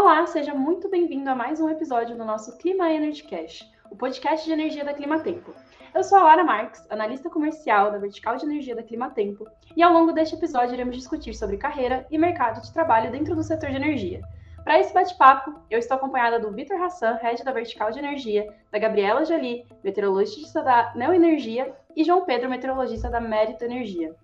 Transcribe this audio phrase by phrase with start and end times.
[0.00, 4.46] Olá, seja muito bem-vindo a mais um episódio do nosso Clima Energy Cash, o podcast
[4.46, 5.52] de energia da Climatempo.
[5.92, 9.44] Eu sou a Lara Marques, analista comercial da Vertical de Energia da Climatempo,
[9.76, 13.42] e ao longo deste episódio iremos discutir sobre carreira e mercado de trabalho dentro do
[13.42, 14.22] setor de energia.
[14.62, 18.78] Para esse bate-papo, eu estou acompanhada do Vitor Hassan, head da Vertical de Energia, da
[18.78, 24.14] Gabriela Jolie, meteorologista da Neoenergia, e João Pedro, meteorologista da Mérito Energia.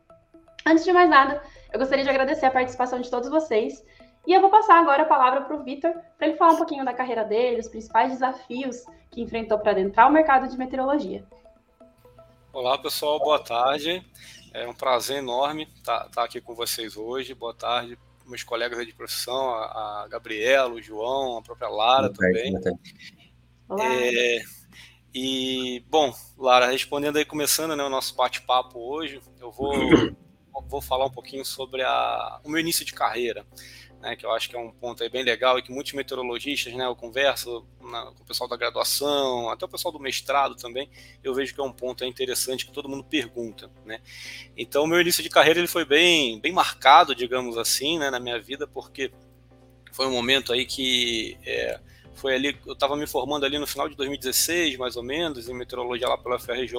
[0.65, 3.85] Antes de mais nada, eu gostaria de agradecer a participação de todos vocês
[4.27, 6.85] e eu vou passar agora a palavra para o Vitor, para ele falar um pouquinho
[6.85, 11.25] da carreira dele, os principais desafios que enfrentou para adentrar o mercado de meteorologia.
[12.53, 14.03] Olá, pessoal, boa tarde.
[14.53, 17.35] É um prazer enorme estar, estar aqui com vocês hoje.
[17.35, 22.15] Boa tarde, meus colegas de profissão, a, a Gabriela, o João, a própria Lara boa
[22.15, 22.53] também.
[22.61, 22.79] Tarde,
[23.69, 23.95] Olá.
[23.95, 24.43] É,
[25.13, 29.75] e, bom, Lara, respondendo aí, começando né, o nosso bate-papo hoje, eu vou,
[30.67, 33.45] vou falar um pouquinho sobre a, o meu início de carreira
[34.05, 36.75] né, que eu acho que é um ponto aí bem legal e que muitos meteorologistas,
[36.75, 40.91] né, eu converso na, com o pessoal da graduação, até o pessoal do mestrado também,
[41.23, 44.01] eu vejo que é um ponto interessante que todo mundo pergunta, né.
[44.57, 48.39] Então, meu início de carreira ele foi bem, bem marcado, digamos assim, né, na minha
[48.39, 49.11] vida, porque
[49.91, 51.81] foi um momento aí que é,
[52.15, 55.55] foi ali, eu estava me formando ali no final de 2016, mais ou menos, em
[55.55, 56.77] meteorologia lá pela FRJ,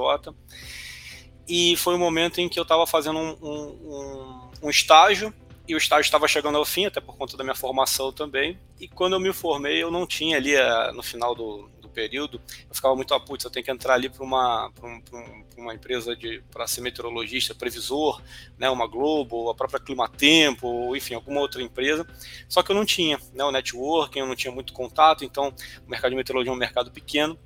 [1.47, 5.33] e foi um momento em que eu estava fazendo um, um, um estágio
[5.67, 8.59] e o estágio estava chegando ao fim, até por conta da minha formação também.
[8.79, 12.39] E quando eu me formei, eu não tinha ali, eh, no final do, do período,
[12.69, 16.15] eu ficava muito, ah, putz, eu tenho que entrar ali para uma, um, uma empresa
[16.51, 18.21] para ser meteorologista, previsor,
[18.57, 22.05] né, uma Globo, a própria Climatempo, enfim, alguma outra empresa.
[22.47, 25.53] Só que eu não tinha né, o networking, eu não tinha muito contato, então
[25.85, 27.39] o mercado de meteorologia é um mercado pequeno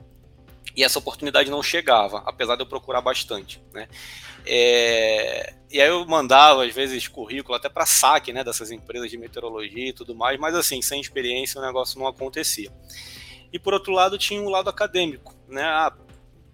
[0.76, 3.88] e essa oportunidade não chegava, apesar de eu procurar bastante, né?
[4.46, 9.18] É, e aí eu mandava, às vezes, currículo até para saque, né, dessas empresas de
[9.18, 12.72] meteorologia e tudo mais, mas assim, sem experiência o negócio não acontecia.
[13.54, 15.64] E por outro lado, tinha um lado acadêmico, né?
[15.64, 15.94] Ah,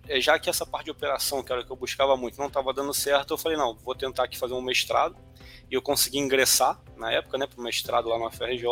[0.07, 2.47] é, já que essa parte de operação, que era o que eu buscava muito, não
[2.47, 5.15] estava dando certo, eu falei, não, vou tentar aqui fazer um mestrado.
[5.69, 8.65] E eu consegui ingressar, na época, né, para o mestrado lá na FRJ.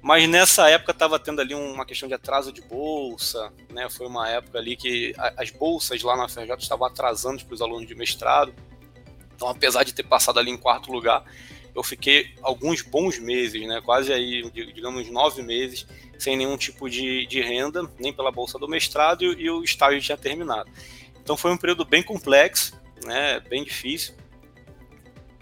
[0.00, 3.88] Mas nessa época estava tendo ali uma questão de atraso de bolsa, né?
[3.88, 7.88] Foi uma época ali que as bolsas lá na FRJ estavam atrasando para os alunos
[7.88, 8.54] de mestrado.
[9.34, 11.24] Então, apesar de ter passado ali em quarto lugar,
[11.74, 13.80] eu fiquei alguns bons meses, né?
[13.84, 15.86] Quase aí, digamos, nove meses,
[16.18, 20.00] sem nenhum tipo de, de renda, nem pela bolsa do mestrado e, e o estágio
[20.00, 20.70] tinha terminado.
[21.22, 23.40] Então foi um período bem complexo, né?
[23.40, 24.14] Bem difícil.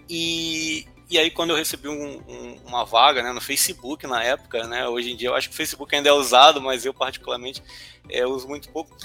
[0.09, 4.67] E, e aí, quando eu recebi um, um, uma vaga né, no Facebook na época,
[4.67, 7.61] né, hoje em dia eu acho que o Facebook ainda é usado, mas eu, particularmente,
[8.09, 8.95] é, uso muito pouco.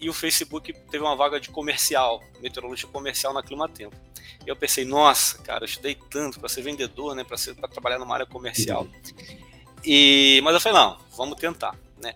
[0.00, 3.96] E o Facebook teve uma vaga de comercial, meteorologista comercial na Climatempo.
[4.44, 8.14] E eu pensei, nossa, cara, eu estudei tanto para ser vendedor, né, para trabalhar numa
[8.14, 8.86] área comercial.
[9.84, 11.78] E, mas eu falei, não, vamos tentar.
[12.02, 12.14] Né?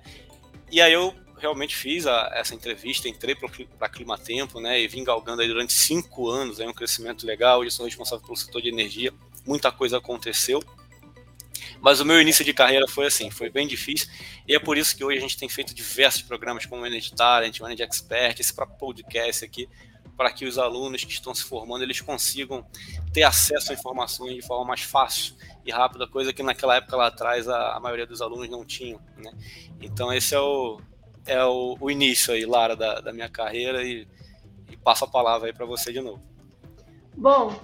[0.70, 3.48] E aí eu realmente fiz a, essa entrevista, entrei para
[3.80, 7.70] a Climatempo, né, e vim galgando aí durante cinco anos, aí um crescimento legal, e
[7.70, 9.12] sou responsável pelo setor de energia
[9.48, 10.62] muita coisa aconteceu.
[11.80, 14.08] Mas o meu início de carreira foi assim, foi bem difícil.
[14.46, 17.60] E é por isso que hoje a gente tem feito diversos programas como Manage Talent,
[17.60, 19.68] Manage Expert, esse próprio podcast aqui,
[20.16, 22.66] para que os alunos que estão se formando eles consigam
[23.12, 27.06] ter acesso a informações de forma mais fácil e rápida, coisa que naquela época lá
[27.06, 29.00] atrás a, a maioria dos alunos não tinham.
[29.16, 29.30] Né?
[29.80, 30.80] Então esse é o,
[31.24, 34.08] é o, o início aí, Lara, da, da minha carreira e,
[34.68, 36.20] e passo a palavra aí para você de novo.
[37.16, 37.54] Bom,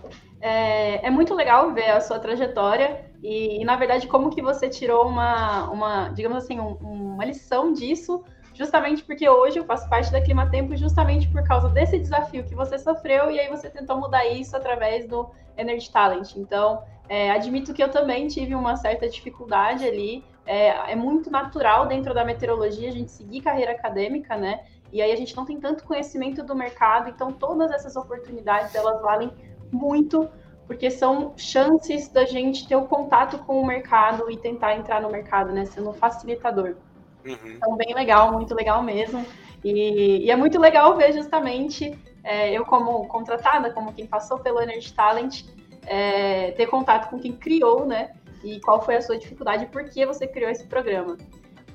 [0.41, 4.69] é, é, muito legal ver a sua trajetória e, e, na verdade, como que você
[4.69, 10.13] tirou uma, uma digamos assim, um, uma lição disso, justamente porque hoje eu faço parte
[10.13, 14.27] da Climatempo justamente por causa desse desafio que você sofreu e aí você tentou mudar
[14.27, 16.37] isso através do Energy Talent.
[16.37, 20.23] Então, é, admito que eu também tive uma certa dificuldade ali.
[20.45, 24.67] É, é muito natural dentro da meteorologia a gente seguir carreira acadêmica, né?
[24.93, 29.01] E aí a gente não tem tanto conhecimento do mercado, então todas essas oportunidades elas
[29.01, 29.33] valem
[29.73, 30.29] muito,
[30.67, 35.11] porque são chances da gente ter o contato com o mercado e tentar entrar no
[35.11, 35.65] mercado, né?
[35.67, 36.77] Sendo um facilitador.
[37.25, 37.37] Uhum.
[37.45, 39.25] Então, bem legal, muito legal mesmo.
[39.63, 44.61] E, e é muito legal ver justamente é, eu, como contratada, como quem passou pelo
[44.61, 45.45] Energy Talent,
[45.87, 48.13] é, ter contato com quem criou, né?
[48.43, 51.17] E qual foi a sua dificuldade, por que você criou esse programa.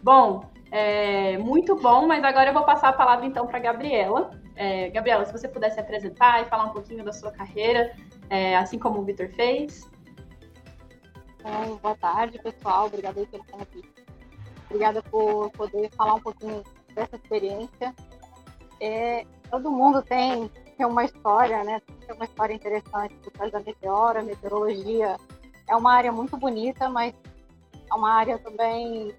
[0.02, 4.32] Bom, é, muito bom, mas agora eu vou passar a palavra então para a Gabriela.
[4.56, 7.96] É, Gabriela, se você pudesse se apresentar e falar um pouquinho da sua carreira,
[8.30, 9.90] é, assim como o Vitor fez.
[11.40, 12.88] Então, boa tarde, pessoal.
[12.88, 13.90] Obrigada pelo convite.
[14.66, 16.64] Obrigada por poder falar um pouquinho
[16.94, 17.96] dessa experiência.
[18.80, 21.82] É, todo mundo tem, tem uma história, né?
[22.06, 25.16] Tem uma história interessante por causa da meteora, meteorologia.
[25.68, 27.16] É uma área muito bonita, mas
[27.90, 29.16] é uma área também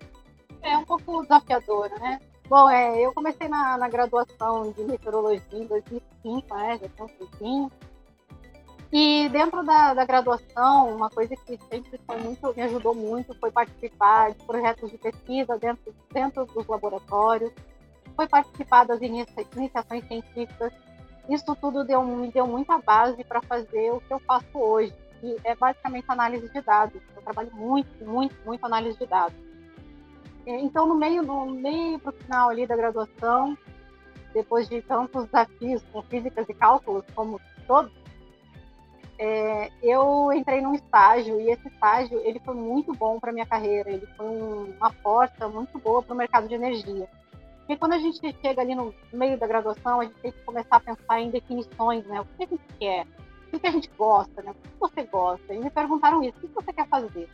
[0.63, 2.21] é um pouco desafiadora, né?
[2.49, 6.81] Bom, é, eu comecei na, na graduação de meteorologia em 2005, né?
[6.83, 7.07] Já tem
[7.41, 7.71] um.
[8.93, 13.53] E dentro da, da, graduação, uma coisa que sempre foi muito, me ajudou muito foi
[13.53, 17.53] participar de projetos de pesquisa dentro, dentro dos laboratórios,
[18.17, 20.73] foi participar das inicia, iniciações científicas.
[21.29, 25.37] Isso tudo deu, me deu muita base para fazer o que eu faço hoje, que
[25.45, 27.01] é basicamente análise de dados.
[27.15, 29.50] Eu trabalho muito, muito, muito análise de dados.
[30.47, 33.57] Então, no meio, no meio para o final ali da graduação,
[34.33, 37.93] depois de tantos desafios com físicas e cálculos, como todos,
[39.19, 43.91] é, eu entrei num estágio e esse estágio ele foi muito bom para minha carreira.
[43.91, 47.07] Ele foi um, uma porta muito boa para o mercado de energia.
[47.59, 50.77] Porque quando a gente chega ali no meio da graduação, a gente tem que começar
[50.77, 52.21] a pensar em definições, né?
[52.21, 53.07] O que a gente quer?
[53.53, 54.53] O que a gente gosta, né?
[54.53, 55.53] O que você gosta?
[55.53, 56.39] E me perguntaram isso.
[56.39, 57.29] O que você quer fazer?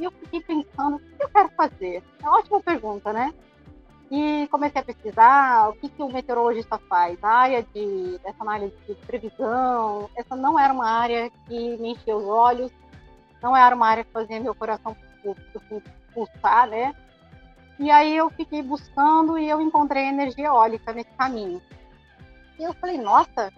[0.00, 2.02] E eu fiquei pensando, o que eu quero fazer?
[2.22, 3.34] É uma ótima pergunta, né?
[4.10, 7.22] E comecei a pesquisar o que, que o meteorologista faz.
[7.22, 12.16] A área de, dessa análise de previsão, essa não era uma área que me enchia
[12.16, 12.72] os olhos,
[13.42, 14.96] não era uma área que fazia meu coração
[16.14, 16.94] pulsar, né?
[17.78, 21.60] E aí eu fiquei buscando e eu encontrei energia eólica nesse caminho.
[22.58, 23.52] E eu falei, nossa,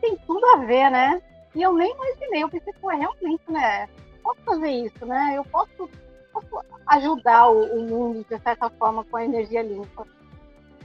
[0.00, 1.22] tem tudo a ver, né?
[1.54, 3.88] E eu nem imaginei, eu pensei, pô, realmente, né?
[4.24, 5.34] Posso fazer isso, né?
[5.36, 5.88] Eu posso
[6.32, 10.04] posso ajudar o, o mundo, de certa forma, com a energia limpa.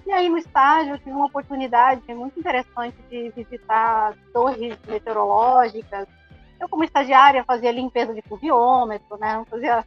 [0.06, 6.08] E aí, no estágio, eu tive uma oportunidade muito interessante de visitar torres meteorológicas.
[6.60, 9.36] Eu, como estagiária, fazia limpeza de pluviômetro, né?
[9.36, 9.86] Não fazia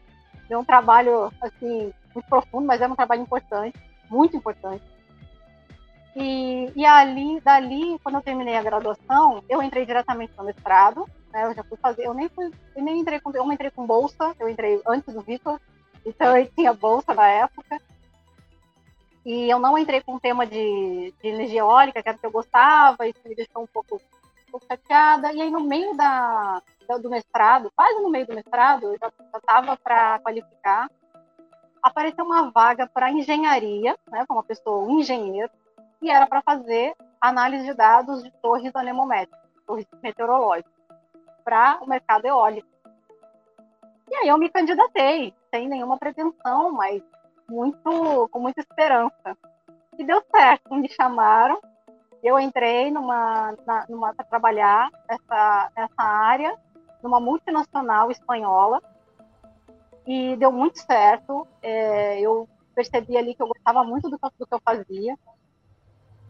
[0.51, 3.79] um trabalho, assim, muito profundo, mas era um trabalho importante,
[4.11, 4.85] muito importante.
[6.15, 11.47] E, e ali, dali, quando eu terminei a graduação, eu entrei diretamente no mestrado, né?
[11.47, 14.35] Eu já fui fazer, eu nem fui, eu nem entrei com, eu entrei com bolsa,
[14.39, 15.59] eu entrei antes do Vitor,
[16.05, 17.81] então eu tinha bolsa na época.
[19.25, 22.27] E eu não entrei com o tema de, de energia eólica, que era o que
[22.27, 25.33] eu gostava, isso me deixou um pouco, um pouco chateada.
[25.33, 26.61] E aí, no meio da,
[27.01, 30.91] do mestrado, quase no meio do mestrado, eu já estava para qualificar,
[31.81, 35.51] apareceu uma vaga para engenharia, né, para uma pessoa, um engenheiro,
[36.01, 40.72] e era para fazer análise de dados de torres anemométricas, torres meteorológicas
[41.45, 42.69] para o mercado eólico.
[44.11, 47.03] E aí eu me candidatei, sem nenhuma pretensão, mas
[47.49, 49.37] muito com muita esperança.
[49.99, 51.61] E deu certo, me chamaram,
[52.23, 53.55] eu entrei numa,
[53.89, 56.57] numa para trabalhar nessa, nessa área,
[57.03, 58.81] numa multinacional espanhola,
[60.07, 61.47] e deu muito certo.
[61.63, 65.19] É, eu percebi ali que eu gostava muito do, do que eu fazia,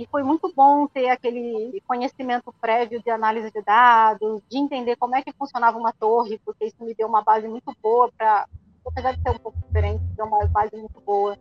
[0.02, 5.14] e foi muito bom ter aquele conhecimento prévio de análise de dados, de entender como
[5.14, 8.48] é que funcionava uma torre, porque isso me deu uma base muito boa para,
[8.84, 11.38] apesar de ser um pouco diferente, deu uma base muito boa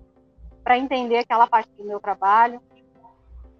[0.63, 2.61] para entender aquela parte do meu trabalho.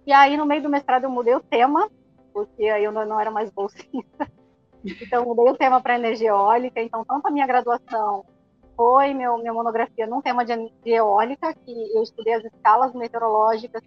[0.06, 1.90] E aí, no meio do mestrado, eu mudei o tema,
[2.32, 4.30] porque aí eu não era mais bolsista.
[4.84, 6.82] Então, mudei o tema para energia eólica.
[6.82, 8.24] Então, tanto a minha graduação
[8.76, 13.80] foi meu, minha monografia num tema de, de eólica, que eu estudei as escalas meteorológicas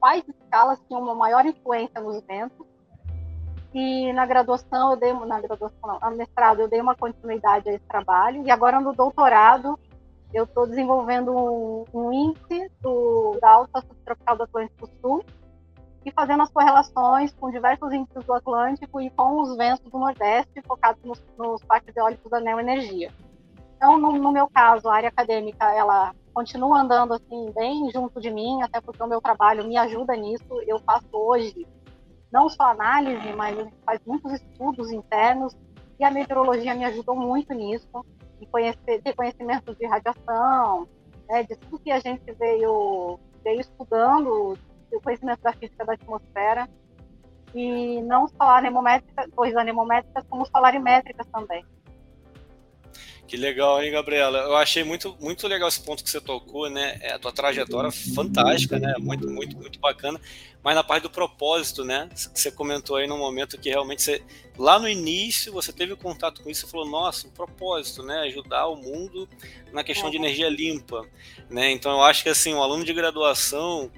[0.00, 2.66] quais escalas tinham uma maior influência nos ventos.
[3.72, 7.74] E na graduação, eu dei, na graduação, não, na mestrado, eu dei uma continuidade a
[7.74, 8.44] esse trabalho.
[8.44, 9.78] E agora no doutorado,
[10.34, 15.24] eu estou desenvolvendo um, um índice do, da alta subtropical do Atlântico Sul
[16.04, 20.62] e fazendo as correlações com diversos índices do Atlântico e com os ventos do Nordeste,
[20.66, 23.12] focados nos, nos parques eólicos da neoenergia.
[23.76, 28.30] Então, no, no, meu caso, a área acadêmica, ela continua andando assim bem junto de
[28.30, 30.44] mim, até porque o meu trabalho me ajuda nisso.
[30.66, 31.66] Eu faço hoje
[32.32, 35.56] não só análise, mas a gente faz muitos estudos internos
[35.98, 38.04] e a meteorologia me ajudou muito nisso,
[38.40, 40.88] em conhecer, ter conhecimentos de radiação,
[41.28, 44.56] né, de tudo que a gente veio, veio estudando,
[44.92, 46.68] o conhecimento da física da atmosfera,
[47.54, 51.64] e não só anemométricas, coisas anemométricas, como solarimétricas também.
[53.30, 54.38] Que legal, hein, Gabriela?
[54.38, 56.98] Eu achei muito, muito legal esse ponto que você tocou, né?
[57.00, 58.92] É a tua trajetória fantástica, né?
[58.98, 60.20] Muito, muito, muito bacana.
[60.64, 62.08] Mas na parte do propósito, né?
[62.12, 64.20] Você comentou aí no momento que realmente você,
[64.58, 68.18] lá no início, você teve contato com isso e falou: nossa, um propósito, né?
[68.22, 69.28] Ajudar o mundo
[69.72, 71.06] na questão de energia limpa,
[71.48, 71.70] né?
[71.70, 73.92] Então eu acho que assim, um aluno de graduação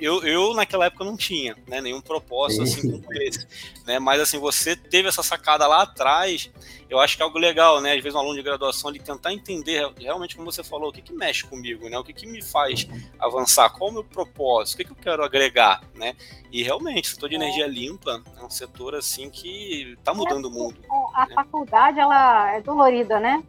[0.00, 3.46] eu, eu naquela época não tinha né, nenhum propósito assim como esse,
[3.86, 3.98] né?
[3.98, 6.50] Mas assim você teve essa sacada lá atrás,
[6.88, 7.94] eu acho que é algo legal, né?
[7.94, 11.02] Às vezes um aluno de graduação ele tentar entender realmente como você falou, o que
[11.02, 11.98] que mexe comigo, né?
[11.98, 12.86] O que que me faz
[13.18, 16.14] avançar, qual é o meu propósito, o que que eu quero agregar, né?
[16.50, 20.50] E realmente, o setor de energia limpa é um setor assim que está mudando o
[20.50, 20.78] mundo.
[21.14, 21.34] A né?
[21.34, 23.42] faculdade ela é dolorida, né?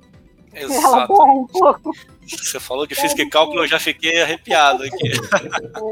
[0.54, 1.14] Exato.
[1.14, 1.92] Um pouco.
[2.28, 5.12] Você falou de física e cálculo, eu já fiquei arrepiado aqui.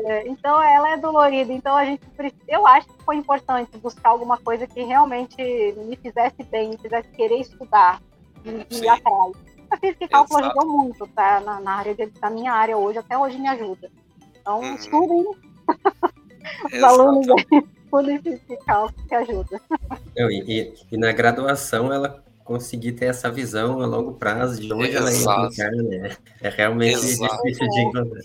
[0.06, 1.51] É, então ela é dolorida.
[1.51, 2.01] Então a gente,
[2.48, 5.36] eu acho que foi importante buscar alguma coisa que realmente
[5.77, 8.01] me fizesse bem, me fizesse querer estudar
[8.46, 9.34] e ir atrás.
[9.70, 10.60] A física e cálculo Exato.
[10.60, 11.39] ajudou muito, tá?
[11.41, 13.91] Na, na área de, na minha área hoje, até hoje me ajuda.
[14.39, 14.75] Então, uhum.
[14.75, 15.25] estudem.
[16.74, 19.62] Os alunos aí, estudem física e cálculo que ajuda.
[20.15, 24.89] Eu, e, e na graduação ela conseguir ter essa visão a longo prazo de onde
[24.89, 25.62] Exato.
[25.62, 26.17] ela ia né?
[26.41, 27.36] É realmente Exato.
[27.38, 28.22] difícil de encontrar.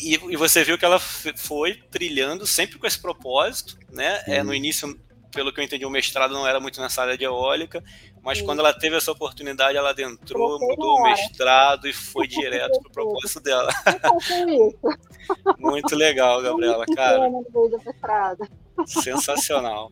[0.00, 4.22] E, e, você viu que ela foi trilhando sempre com esse propósito, né?
[4.26, 4.98] É, no início,
[5.32, 7.82] pelo que eu entendi, o mestrado não era muito nessa área de eólica,
[8.22, 8.44] mas Sim.
[8.44, 12.92] quando ela teve essa oportunidade, ela adentrou, mudou o mestrado e foi direto para o
[12.92, 13.70] propósito dela.
[15.58, 17.30] muito legal, Gabriela, cara.
[18.86, 19.90] Sensacional.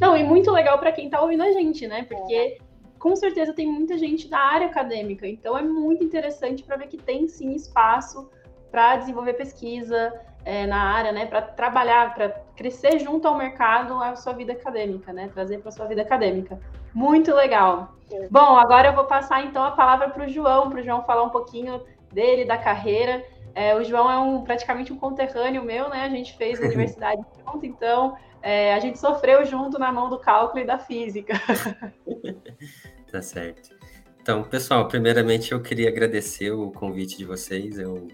[0.00, 2.04] Não, e muito legal para quem está ouvindo a gente, né?
[2.04, 2.58] Porque é
[3.04, 6.96] com certeza tem muita gente da área acadêmica, então é muito interessante para ver que
[6.96, 8.30] tem sim espaço
[8.70, 14.16] para desenvolver pesquisa é, na área, né, para trabalhar, para crescer junto ao mercado a
[14.16, 16.58] sua vida acadêmica, né, trazer para sua vida acadêmica.
[16.94, 17.94] Muito legal.
[18.10, 18.26] É.
[18.30, 21.24] Bom, agora eu vou passar então a palavra para o João, para o João falar
[21.24, 23.22] um pouquinho dele, da carreira.
[23.54, 26.04] É, o João é um praticamente um conterrâneo meu, né?
[26.04, 30.18] A gente fez a universidade junto, então é, a gente sofreu junto na mão do
[30.18, 31.34] cálculo e da física.
[33.14, 33.70] Tá certo.
[34.20, 37.78] Então, pessoal, primeiramente eu queria agradecer o convite de vocês.
[37.78, 38.08] Eu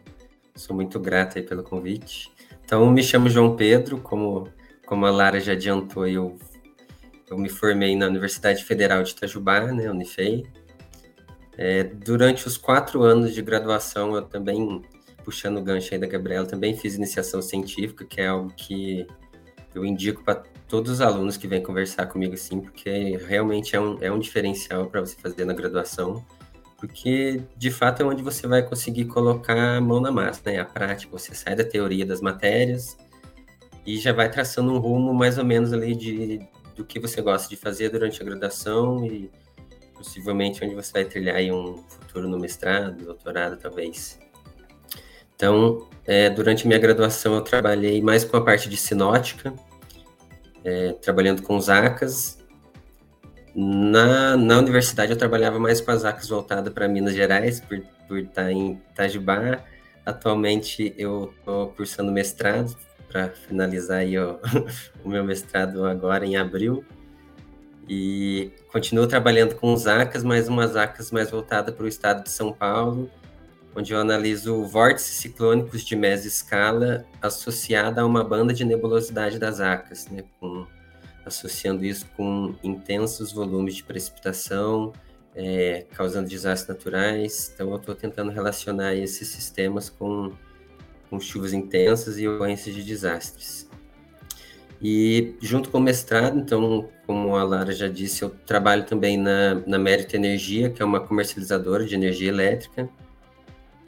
[0.55, 2.31] sou muito grato pelo convite.
[2.63, 4.47] Então, me chamo João Pedro, como,
[4.85, 6.37] como a Lara já adiantou, eu,
[7.31, 10.47] eu me formei na Universidade Federal de Itajubá, né, Unifei.
[11.57, 14.83] É, durante os quatro anos de graduação, eu também,
[15.25, 19.07] puxando o gancho aí da Gabriela, também fiz iniciação científica, que é algo que
[19.75, 23.99] eu indico para todos os alunos que vêm conversar comigo, sim, porque realmente é um,
[24.01, 26.25] é um diferencial para você fazer na graduação,
[26.79, 30.59] porque de fato é onde você vai conseguir colocar a mão na massa, né?
[30.59, 32.97] A prática, você sai da teoria das matérias
[33.85, 36.41] e já vai traçando um rumo mais ou menos ali de,
[36.77, 39.31] do que você gosta de fazer durante a graduação e
[39.95, 44.19] possivelmente onde você vai trilhar aí um futuro no mestrado, doutorado, talvez.
[45.41, 49.55] Então, é, durante minha graduação, eu trabalhei mais com a parte de sinótica,
[50.63, 52.39] é, trabalhando com os ACAS.
[53.55, 58.19] Na, na universidade, eu trabalhava mais com as ACAS voltadas para Minas Gerais, por, por
[58.19, 59.65] estar em Itajubá.
[60.05, 62.77] Atualmente, eu estou cursando mestrado,
[63.09, 64.37] para finalizar aí, ó,
[65.03, 66.85] o meu mestrado agora em abril.
[67.89, 72.31] E continuo trabalhando com os ACAS, mas umas ACAS mais voltadas para o estado de
[72.31, 73.11] São Paulo
[73.75, 80.09] onde eu analiso vórtices ciclônicos de mesescala associada a uma banda de nebulosidade das ACAS,
[80.09, 80.67] né, com,
[81.25, 84.93] associando isso com intensos volumes de precipitação,
[85.35, 87.53] é, causando desastres naturais.
[87.55, 90.33] Então, eu estou tentando relacionar esses sistemas com,
[91.09, 93.69] com chuvas intensas e ocorrências de desastres.
[94.83, 99.55] E junto com o mestrado, então, como a Lara já disse, eu trabalho também na,
[99.67, 99.77] na
[100.15, 102.89] Energia, que é uma comercializadora de energia elétrica,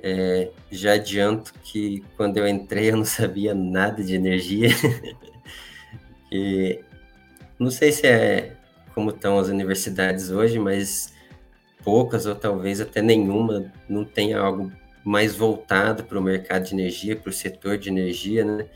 [0.03, 4.71] é, já adianto que quando eu entrei eu não sabia nada de energia.
[6.31, 6.81] e
[7.59, 8.57] não sei se é
[8.95, 11.15] como estão as universidades hoje, mas
[11.85, 14.73] poucas ou talvez até nenhuma não tenha algo
[15.05, 18.67] mais voltado para o mercado de energia, para o setor de energia, né?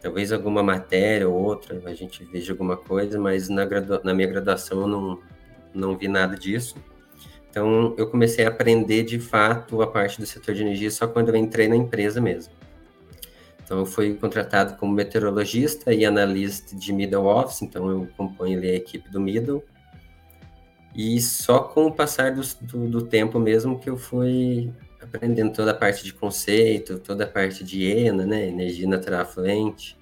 [0.00, 3.64] Talvez alguma matéria ou outra a gente veja alguma coisa, mas na,
[4.02, 5.22] na minha graduação eu não,
[5.72, 6.76] não vi nada disso.
[7.54, 11.28] Então, eu comecei a aprender de fato a parte do setor de energia só quando
[11.28, 12.52] eu entrei na empresa mesmo.
[13.62, 18.70] Então, eu fui contratado como meteorologista e analista de middle office, então eu componho ali
[18.70, 19.62] a equipe do middle.
[20.96, 25.70] E só com o passar do, do, do tempo mesmo que eu fui aprendendo toda
[25.70, 29.96] a parte de conceito, toda a parte de ENA, né, energia natural fluente,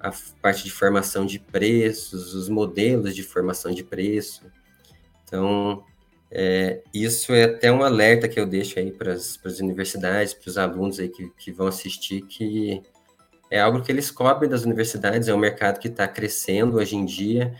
[0.00, 0.10] a
[0.42, 4.44] parte de formação de preços, os modelos de formação de preço.
[5.22, 5.84] Então,
[6.32, 10.56] é, isso é até um alerta que eu deixo aí para as universidades, para os
[10.56, 12.80] alunos aí que, que vão assistir, que
[13.50, 17.04] é algo que eles cobrem das universidades, é um mercado que está crescendo hoje em
[17.04, 17.52] dia,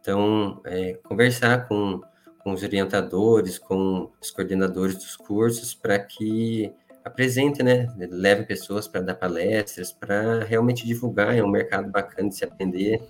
[0.00, 2.00] então é, conversar com,
[2.44, 6.72] com os orientadores, com os coordenadores dos cursos, para que
[7.04, 12.36] apresente, né, leve pessoas para dar palestras, para realmente divulgar, é um mercado bacana de
[12.36, 13.02] se aprender,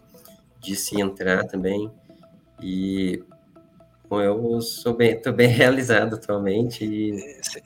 [0.59, 1.91] de se entrar também,
[2.63, 3.23] e
[4.13, 6.85] Bom, eu sou bem, tô bem realizado atualmente.
[6.85, 7.13] E...
[7.15, 7.63] Esse,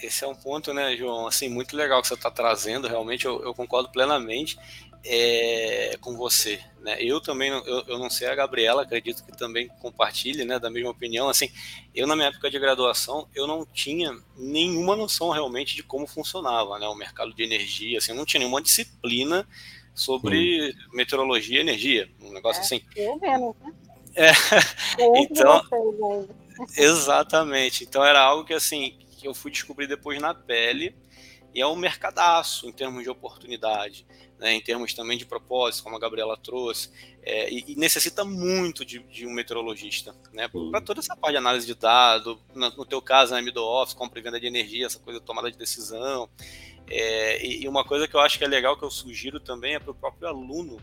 [0.00, 3.42] esse, é um ponto, né, João, assim, muito legal que você está trazendo, realmente eu,
[3.42, 4.56] eu, concordo plenamente.
[5.04, 6.60] é, com você.
[6.82, 6.98] Né?
[7.00, 10.90] Eu também, eu, eu não sei a Gabriela, acredito que também compartilhe né, da mesma
[10.90, 11.28] opinião.
[11.28, 11.50] Assim,
[11.92, 16.78] eu na minha época de graduação, eu não tinha nenhuma noção realmente de como funcionava
[16.78, 17.98] né, o mercado de energia.
[17.98, 19.44] Assim, eu não tinha nenhuma disciplina
[19.94, 20.78] sobre Sim.
[20.92, 22.80] meteorologia e energia, um negócio é, assim.
[22.94, 23.72] Eu menos, né?
[24.18, 25.62] É, então,
[26.76, 27.84] exatamente.
[27.84, 30.94] Então era algo que assim que eu fui descobrir depois na pele.
[31.54, 34.06] E é um mercadaço em termos de oportunidade
[34.38, 36.90] né, em termos também de propósito, como a Gabriela trouxe,
[37.22, 41.38] é, e, e, necessita muito de, de um meteorologista, né, para toda essa parte de
[41.38, 44.86] análise de dados, no, no teu caso, né, middle office, compra e venda de energia,
[44.86, 46.28] essa coisa de tomada de decisão,
[46.88, 49.74] é, e, e, uma coisa que eu acho que é legal, que eu sugiro também,
[49.74, 50.78] é para o próprio aluno,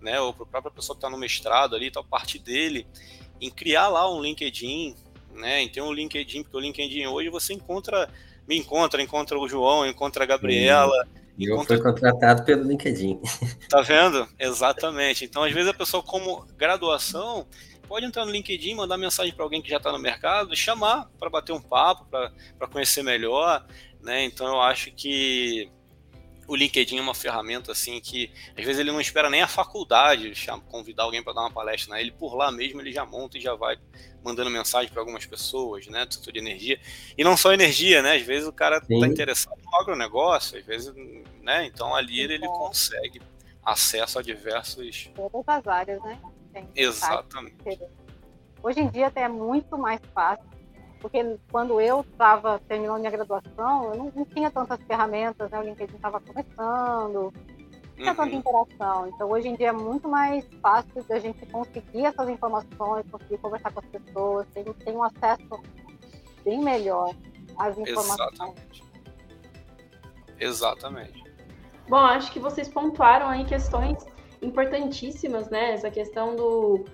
[0.00, 2.86] né, ou para a própria pessoa que está no mestrado ali, tal parte dele,
[3.40, 4.94] em criar lá um LinkedIn,
[5.34, 8.08] né, em ter um LinkedIn, porque o LinkedIn hoje você encontra,
[8.48, 11.06] me encontra, encontra o João, encontra a Gabriela,
[11.40, 13.18] e eu fui contratado pelo LinkedIn.
[13.70, 14.28] Tá vendo?
[14.38, 15.24] Exatamente.
[15.24, 17.46] Então, às vezes, a pessoa, como graduação,
[17.88, 21.30] pode entrar no LinkedIn, mandar mensagem para alguém que já está no mercado, chamar para
[21.30, 23.64] bater um papo, para conhecer melhor.
[24.02, 24.24] Né?
[24.24, 25.70] Então, eu acho que
[26.50, 28.28] o LinkedIn é uma ferramenta assim que
[28.58, 30.32] às vezes ele não espera nem a faculdade
[30.68, 32.00] convidar alguém para dar uma palestra, né?
[32.00, 33.78] ele por lá mesmo ele já monta e já vai
[34.24, 36.78] mandando mensagem para algumas pessoas, né, do setor de energia.
[37.16, 38.16] E não só energia, né?
[38.16, 40.92] Às vezes o cara está interessado no agronegócio, às vezes,
[41.40, 41.64] né?
[41.64, 43.22] Então ali ele, ele consegue
[43.64, 45.08] acesso a diversos.
[45.14, 46.18] Todas as áreas, né?
[46.52, 47.56] Tem Exatamente.
[48.62, 50.44] Hoje em dia até é muito mais fácil,
[51.00, 55.58] porque quando eu estava terminando minha graduação, eu não, não, tinha tantas ferramentas, né?
[55.58, 57.32] O LinkedIn estava começando,
[57.96, 58.38] tinha tanta uhum.
[58.38, 59.06] interação.
[59.08, 63.72] Então, hoje em dia é muito mais fácil da gente conseguir essas informações, conseguir conversar
[63.72, 65.62] com as pessoas, tem, tem um acesso
[66.44, 67.14] bem melhor
[67.56, 68.32] às informações.
[68.32, 68.84] Exatamente.
[70.38, 71.24] Exatamente.
[71.88, 74.06] Bom, acho que vocês pontuaram aí questões
[74.40, 75.72] importantíssimas, né?
[75.72, 76.84] Essa questão do,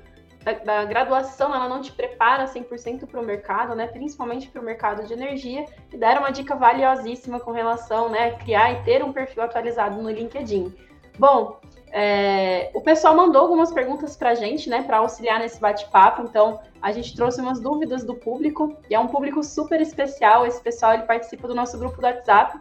[0.54, 3.86] da, graduação, ela não te prepara 100% para o mercado, né?
[3.86, 5.64] Principalmente para o mercado de energia.
[5.92, 8.32] E deram uma dica valiosíssima com relação, né?
[8.32, 10.72] Criar e ter um perfil atualizado no LinkedIn.
[11.18, 11.58] Bom,
[11.90, 16.22] é, o pessoal mandou algumas perguntas para a gente, né, para auxiliar nesse bate-papo.
[16.22, 20.46] Então, a gente trouxe umas dúvidas do público e é um público super especial.
[20.46, 22.58] Esse pessoal ele participa do nosso grupo do WhatsApp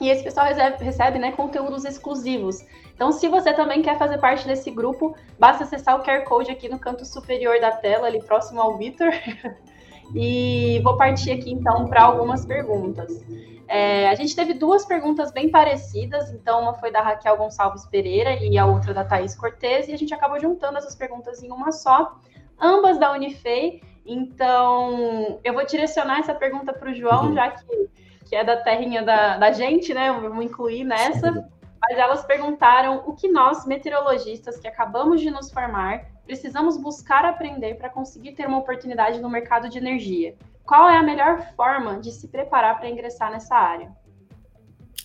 [0.00, 2.64] e esse pessoal recebe, recebe né, conteúdos exclusivos.
[2.94, 6.68] Então, se você também quer fazer parte desse grupo, basta acessar o QR Code aqui
[6.68, 9.10] no canto superior da tela, ali próximo ao Vitor.
[10.14, 13.24] e vou partir aqui então para algumas perguntas.
[13.66, 18.34] É, a gente teve duas perguntas bem parecidas, então uma foi da Raquel Gonçalves Pereira
[18.34, 21.72] e a outra da Thaís Cortez, e a gente acabou juntando essas perguntas em uma
[21.72, 22.16] só,
[22.60, 23.82] ambas da Unifei.
[24.06, 27.34] Então, eu vou direcionar essa pergunta para o João, uhum.
[27.34, 27.88] já que,
[28.26, 30.12] que é da terrinha da, da gente, né?
[30.12, 31.48] Vamos incluir nessa.
[31.88, 37.74] Mas elas perguntaram o que nós, meteorologistas, que acabamos de nos formar, precisamos buscar aprender
[37.74, 40.34] para conseguir ter uma oportunidade no mercado de energia.
[40.64, 43.92] Qual é a melhor forma de se preparar para ingressar nessa área?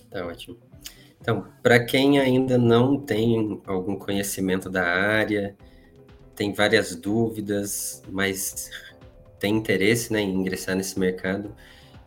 [0.10, 0.58] Tá ótimo.
[1.20, 5.56] Então, para quem ainda não tem algum conhecimento da área,
[6.34, 8.72] tem várias dúvidas, mas
[9.38, 11.54] tem interesse né, em ingressar nesse mercado,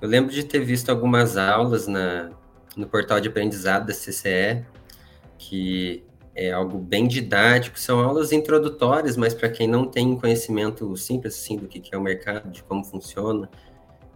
[0.01, 2.31] eu lembro de ter visto algumas aulas na,
[2.77, 4.65] no portal de aprendizado da CCE,
[5.39, 6.05] que
[6.35, 11.57] é algo bem didático, são aulas introdutórias, mas para quem não tem conhecimento simples assim
[11.57, 13.51] do que é o mercado, de como funciona,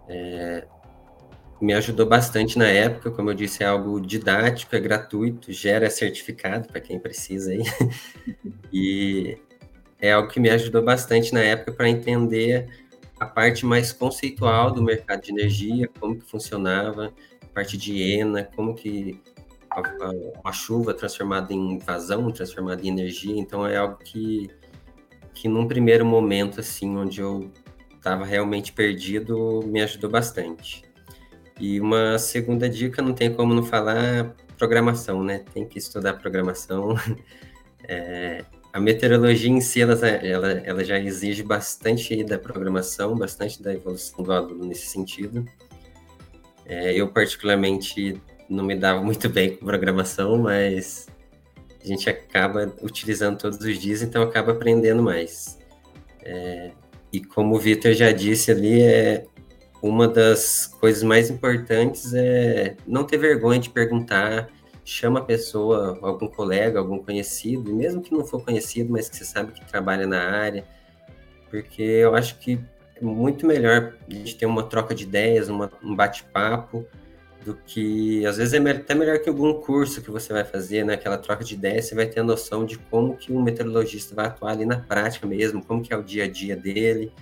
[0.09, 0.67] é,
[1.61, 6.69] me ajudou bastante na época, como eu disse, é algo didático, é gratuito, gera certificado
[6.69, 7.63] para quem precisa aí,
[8.73, 9.39] e
[10.01, 12.69] é algo que me ajudou bastante na época para entender
[13.19, 17.13] a parte mais conceitual do mercado de energia, como que funcionava,
[17.57, 19.19] parte de ENA, como que
[19.71, 19.81] a,
[20.45, 24.51] a, chuva transformada em vazão, transformada em energia, então é algo que,
[25.33, 27.51] que num primeiro momento, assim, onde eu
[27.95, 30.85] estava realmente perdido, me ajudou bastante.
[31.59, 35.39] E uma segunda dica, não tem como não falar, programação, né?
[35.55, 36.95] Tem que estudar programação.
[37.89, 43.73] É, a meteorologia em si, ela, ela, ela já exige bastante da programação, bastante da
[43.73, 45.47] evolução do aluno nesse sentido.
[46.69, 51.07] É, eu, particularmente, não me dava muito bem com programação, mas
[51.83, 55.59] a gente acaba utilizando todos os dias, então acaba aprendendo mais.
[56.25, 56.73] É,
[57.13, 59.25] e como o Vitor já disse ali, é
[59.81, 64.49] uma das coisas mais importantes é não ter vergonha de perguntar,
[64.85, 69.25] chama a pessoa, algum colega, algum conhecido, mesmo que não for conhecido, mas que você
[69.25, 70.65] sabe que trabalha na área,
[71.51, 72.59] porque eu acho que
[73.01, 76.87] muito melhor a gente ter uma troca de ideias, uma, um bate-papo,
[77.45, 80.97] do que às vezes é até melhor que algum curso que você vai fazer, né?
[80.97, 84.51] troca de ideias, você vai ter a noção de como que um meteorologista vai atuar
[84.51, 87.13] ali na prática mesmo, como que é o dia a dia dele,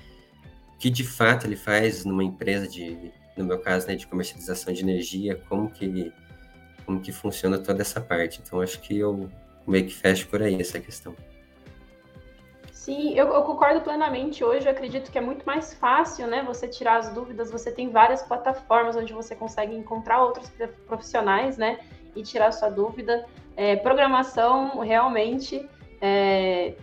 [0.75, 4.73] o que de fato ele faz numa empresa de, no meu caso, né, de comercialização
[4.73, 6.11] de energia, como que
[6.87, 8.41] como que funciona toda essa parte.
[8.45, 9.29] Então acho que eu
[9.67, 11.15] meio que fecho por aí essa questão.
[12.85, 14.45] Sim, eu, eu, concordo plenamente.
[14.45, 16.43] Hoje eu acredito que é muito mais fácil, né?
[16.47, 17.51] Você tirar as dúvidas.
[17.51, 20.53] Você tem várias plataformas onde você consegue encontrar outros
[20.87, 21.79] profissionais, né?
[22.15, 23.25] E tirar sua dúvida.
[23.57, 25.67] É, programação realmente
[25.99, 26.75] é,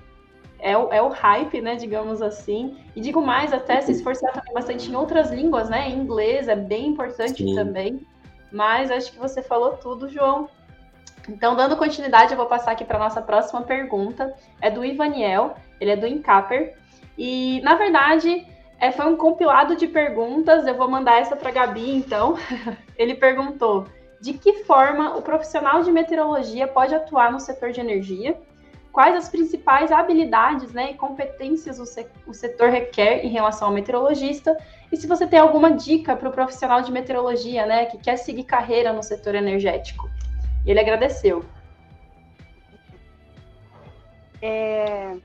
[0.58, 1.76] é, o, é o hype, né?
[1.76, 2.80] Digamos assim.
[2.96, 5.88] E digo mais, até se esforçar também bastante em outras línguas, né?
[5.88, 7.54] Em inglês é bem importante Sim.
[7.54, 8.04] também.
[8.52, 10.50] Mas acho que você falou tudo, João.
[11.30, 14.36] Então, dando continuidade, eu vou passar aqui para a nossa próxima pergunta.
[14.60, 16.76] É do Ivaniel ele é do Incaper.
[17.18, 18.46] E, na verdade,
[18.80, 20.66] é, foi um compilado de perguntas.
[20.68, 22.38] Eu vou mandar essa para Gabi, então.
[22.96, 23.88] ele perguntou:
[24.22, 28.40] de que forma o profissional de meteorologia pode atuar no setor de energia?
[28.92, 33.74] Quais as principais habilidades né, e competências o, se o setor requer em relação ao
[33.74, 34.56] meteorologista?
[34.92, 38.44] E se você tem alguma dica para o profissional de meteorologia né, que quer seguir
[38.44, 40.10] carreira no setor energético?
[40.66, 41.46] E ele agradeceu.
[44.42, 45.16] É,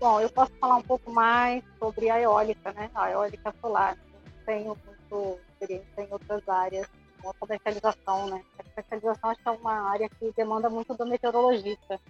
[0.00, 2.90] Bom, eu posso falar um pouco mais sobre a eólica, né?
[2.94, 3.98] A eólica solar.
[4.46, 8.42] Tenho muito experiência em outras áreas, como a comercialização, né?
[8.58, 12.00] A comercialização acho que é uma área que demanda muito do meteorologista.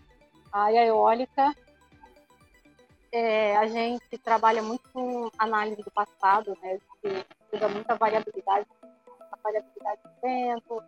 [0.53, 1.53] A área eólica,
[3.11, 6.79] é, a gente trabalha muito com análise do passado, né?
[7.03, 8.66] Que estuda muita variabilidade,
[9.33, 10.83] a variabilidade do vento,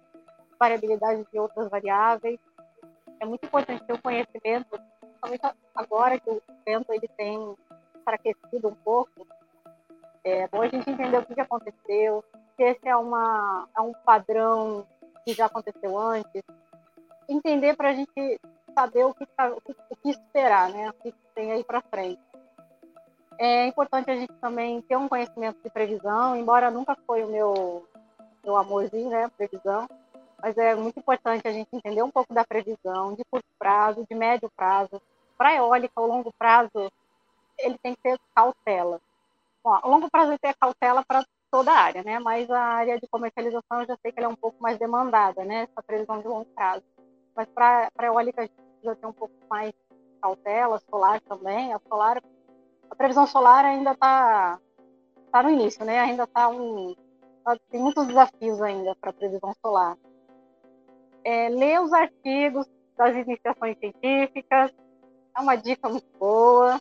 [0.57, 2.39] variabilidade de outras variáveis.
[3.19, 4.81] É muito importante ter o conhecimento
[5.23, 7.57] principalmente agora que o vento ele tem
[7.97, 9.27] enfraquecido um pouco,
[10.25, 12.25] é bom a gente entender o que, aconteceu,
[12.57, 14.87] se esse é, uma, é um padrão
[15.25, 16.43] que já aconteceu antes,
[17.29, 18.41] entender para a gente
[18.75, 19.05] saber
[19.37, 20.91] tá, o que, o que esperar, né?
[20.91, 22.21] O que tem aí para frente.
[23.39, 27.87] É importante a gente também ter um conhecimento de previsão, embora nunca foi o meu,
[28.45, 29.29] meu amorzinho, né?
[29.37, 29.89] Previsão,
[30.41, 34.15] mas é muito importante a gente entender um pouco da previsão de curto prazo, de
[34.15, 35.01] médio prazo,
[35.43, 36.71] para eólica, o longo prazo,
[37.59, 39.01] ele tem que ter cautela.
[39.65, 42.21] Bom, longo prazo ele tem cautela para toda a área, né?
[42.21, 45.45] Mas a área de comercialização eu já sei que ela é um pouco mais demandada,
[45.45, 45.63] né?
[45.63, 46.85] Essa previsão de longo prazo.
[47.35, 49.73] Mas para a eólica a gente precisa ter um pouco mais
[50.23, 51.73] cautela, solar também.
[51.73, 52.23] A solar,
[52.89, 54.61] a previsão solar ainda está
[55.33, 55.99] tá no início, né?
[55.99, 56.95] Ainda está um,
[57.45, 59.99] tá, tem muitos desafios ainda para a previsão solar.
[61.25, 62.65] É, ler os artigos
[62.97, 64.73] das iniciações científicas,
[65.37, 66.81] é uma dica muito boa.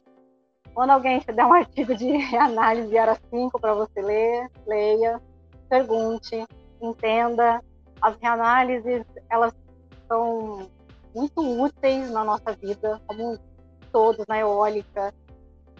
[0.73, 5.21] Quando alguém te der um artigo de análise era 5 para você ler, leia,
[5.69, 6.45] pergunte,
[6.81, 7.61] entenda.
[8.01, 9.53] As reanálises, elas
[10.07, 10.69] são
[11.13, 13.37] muito úteis na nossa vida, como
[13.91, 15.13] todos, na eólica,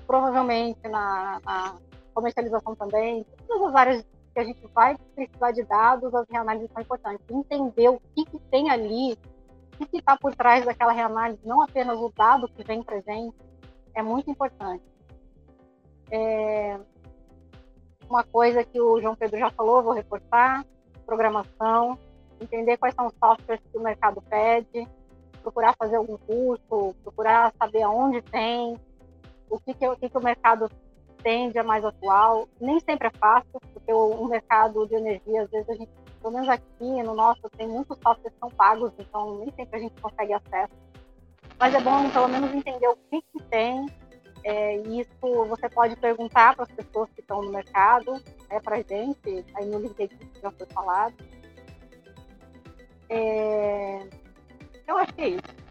[0.05, 1.75] provavelmente na, na
[2.13, 6.81] comercialização também, todas as áreas que a gente vai precisar de dados, as reanálises são
[6.81, 7.25] importantes.
[7.29, 9.17] Entender o que, que tem ali
[9.84, 13.36] o que está por trás daquela reanálise, não apenas o dado que vem para gente,
[13.94, 14.84] é muito importante.
[16.10, 16.80] É...
[18.10, 20.65] Uma coisa que o João Pedro já falou, vou reforçar,
[21.06, 21.98] programação,
[22.39, 24.88] entender quais são os softwares que o mercado pede,
[25.41, 28.78] procurar fazer algum curso, procurar saber aonde tem,
[29.50, 30.70] o que, que, o, que, que o mercado
[31.24, 32.48] tende a mais atual.
[32.60, 36.34] Nem sempre é fácil, porque o, o mercado de energia, às vezes a gente pelo
[36.34, 40.01] menos aqui no nosso, tem muitos softwares que são pagos, então nem sempre a gente
[40.01, 40.73] consegue acesso.
[41.60, 43.86] Mas é bom, pelo menos, entender o que, que tem.
[44.43, 48.81] É, isso você pode perguntar para as pessoas que estão no mercado, é para a
[48.81, 51.13] gente, aí no LinkedIn já foi falado.
[53.10, 53.99] É,
[54.88, 55.62] eu acho que é isso.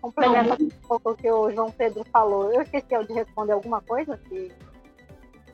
[0.00, 2.52] Complementa um pouco o que o João Pedro falou.
[2.52, 4.16] Eu esqueci de responder alguma coisa?
[4.16, 4.52] Que...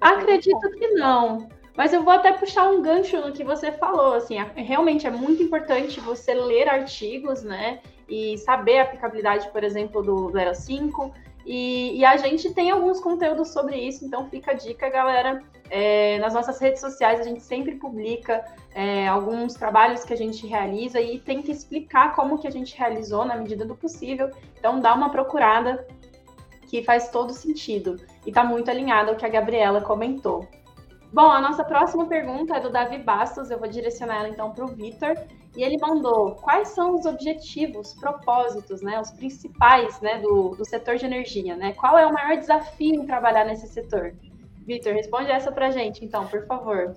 [0.00, 1.48] Acredito que não.
[1.76, 5.42] Mas eu vou até puxar um gancho no que você falou, assim, realmente é muito
[5.42, 11.12] importante você ler artigos, né, e saber a aplicabilidade, por exemplo, do, do 05,
[11.46, 15.42] e, e, a gente tem alguns conteúdos sobre isso, então fica a dica, galera.
[15.70, 20.46] É, nas nossas redes sociais a gente sempre publica é, alguns trabalhos que a gente
[20.46, 24.30] realiza e tenta explicar como que a gente realizou na medida do possível.
[24.58, 25.86] Então dá uma procurada
[26.68, 30.48] que faz todo sentido e está muito alinhado ao que a Gabriela comentou.
[31.14, 34.64] Bom, a nossa próxima pergunta é do Davi Bastos, eu vou direcionar ela então para
[34.64, 35.16] o Vitor.
[35.56, 40.96] E ele mandou quais são os objetivos, propósitos, né, os principais né, do, do setor
[40.96, 41.72] de energia, né?
[41.74, 44.12] Qual é o maior desafio em trabalhar nesse setor?
[44.66, 46.96] Vitor, responde essa para a gente, então, por favor.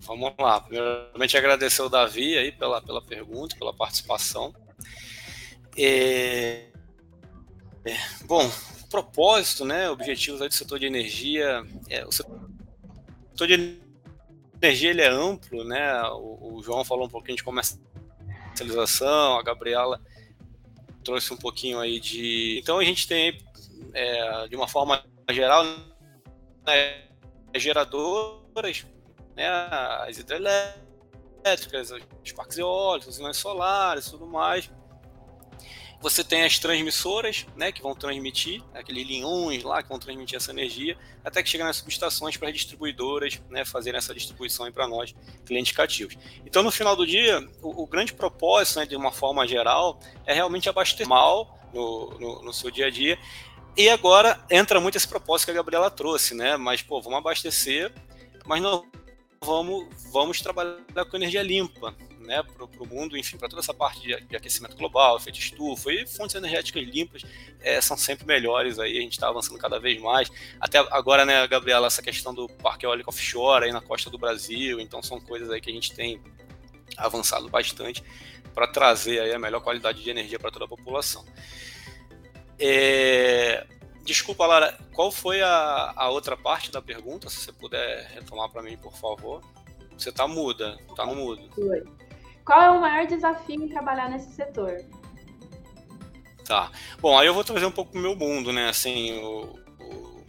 [0.00, 0.62] Vamos lá.
[0.62, 4.54] Primeiramente agradecer o Davi aí pela, pela pergunta, pela participação.
[5.76, 6.68] É...
[7.84, 8.50] É, bom,
[8.88, 12.51] propósito, né, objetivos do setor de energia, é, o setor
[13.46, 13.80] de
[14.60, 20.00] energia ele é amplo, né, o, o João falou um pouquinho de comercialização, a Gabriela
[21.02, 22.58] trouxe um pouquinho aí de...
[22.60, 23.38] Então a gente tem,
[23.92, 25.64] é, de uma forma geral,
[26.64, 27.08] né,
[27.56, 28.86] geradoras,
[29.36, 29.48] né,
[30.06, 31.90] as hidrelétricas,
[32.24, 34.70] os parques eólicos, usinas solares tudo mais,
[36.02, 40.50] você tem as transmissoras, né, que vão transmitir, aqueles linhões lá que vão transmitir essa
[40.50, 45.14] energia, até que chega nas subestações para as distribuidoras, né, fazerem essa distribuição para nós,
[45.46, 46.18] clientes cativos.
[46.44, 50.34] Então, no final do dia, o, o grande propósito, né, de uma forma geral, é
[50.34, 53.16] realmente abastecer mal no, no, no seu dia a dia.
[53.76, 56.58] E agora entra muito esse propósito que a Gabriela trouxe, né?
[56.58, 57.90] Mas, pô, vamos abastecer,
[58.44, 58.84] mas não
[59.42, 64.00] vamos, vamos trabalhar com energia limpa, né, para o mundo, enfim, para toda essa parte
[64.00, 67.22] de, de, aquecimento global, efeito estufa e fontes energéticas limpas
[67.60, 70.30] é, são sempre melhores aí, a gente está avançando cada vez mais.
[70.60, 74.80] Até agora, né, Gabriela, essa questão do parque eólico offshore aí na costa do Brasil,
[74.80, 76.20] então são coisas aí que a gente tem
[76.96, 78.02] avançado bastante
[78.54, 81.24] para trazer aí a melhor qualidade de energia para toda a população.
[82.58, 83.66] É,
[84.04, 87.30] Desculpa, Lara, qual foi a, a outra parte da pergunta?
[87.30, 89.40] Se você puder retomar para mim, por favor.
[89.96, 91.42] Você está muda, está no mudo.
[92.44, 94.84] Qual é o maior desafio em trabalhar nesse setor?
[96.44, 96.70] Tá.
[97.00, 98.68] Bom, aí eu vou trazer um pouco o meu mundo, né?
[98.68, 100.24] Assim, o, o,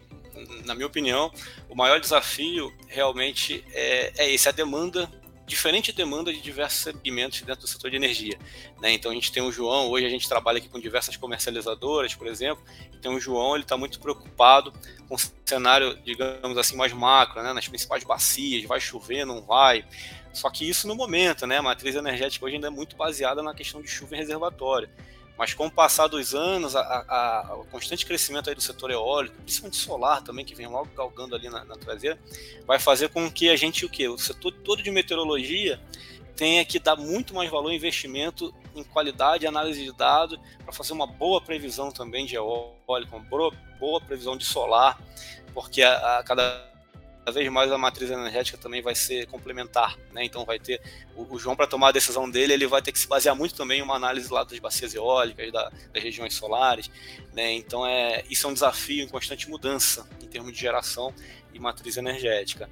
[0.65, 1.31] na minha opinião,
[1.69, 5.09] o maior desafio realmente é, é esse, a demanda
[5.45, 8.37] diferente demanda de diversos segmentos dentro do setor de energia.
[8.81, 8.93] Né?
[8.93, 12.27] Então a gente tem o João, hoje a gente trabalha aqui com diversas comercializadoras, por
[12.27, 14.73] exemplo, então o João ele está muito preocupado
[15.07, 17.53] com o cenário, digamos assim, mais macro, né?
[17.53, 19.85] nas principais bacias, vai chover, não vai.
[20.33, 21.57] Só que isso no momento, né?
[21.57, 24.89] A matriz energética hoje ainda é muito baseada na questão de chuva em reservatório.
[25.37, 29.35] Mas com o passar dos anos, a, a, o constante crescimento aí do setor eólico,
[29.37, 32.19] principalmente solar também, que vem logo galgando ali na, na traseira,
[32.67, 34.07] vai fazer com que a gente, o quê?
[34.07, 35.79] O setor todo de meteorologia
[36.35, 40.93] tenha que dar muito mais valor ao investimento em qualidade análise de dados para fazer
[40.93, 44.99] uma boa previsão também de eólico, uma boa, boa previsão de solar,
[45.53, 46.72] porque a, a cada
[47.23, 50.25] cada vez mais a matriz energética também vai ser complementar, né?
[50.25, 50.81] Então vai ter
[51.15, 53.55] o, o João para tomar a decisão dele, ele vai ter que se basear muito
[53.55, 56.91] também em uma análise lá das bacias eólicas, da, das regiões solares,
[57.33, 57.53] né?
[57.53, 61.13] Então é isso é um desafio em constante mudança em termos de geração
[61.53, 62.69] e matriz energética.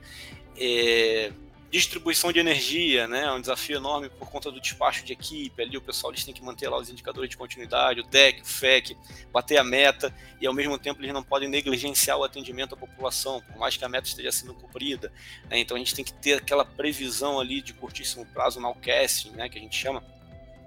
[0.57, 1.31] É,
[1.71, 5.77] distribuição de energia, né, é um desafio enorme por conta do despacho de equipe, ali
[5.77, 8.97] o pessoal eles têm que manter lá os indicadores de continuidade, o DEC, o FEC,
[9.31, 13.41] bater a meta, e ao mesmo tempo eles não podem negligenciar o atendimento à população,
[13.41, 15.13] por mais que a meta esteja sendo cumprida,
[15.49, 19.31] né, então a gente tem que ter aquela previsão ali de curtíssimo prazo, o nowcasting,
[19.31, 20.03] né, que a gente chama,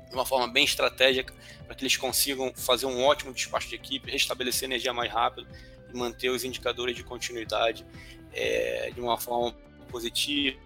[0.08, 1.34] de uma forma bem estratégica,
[1.66, 5.46] para que eles consigam fazer um ótimo despacho de equipe, restabelecer energia mais rápido
[5.92, 7.84] e manter os indicadores de continuidade
[8.32, 9.54] é, de uma forma
[9.90, 10.56] positiva,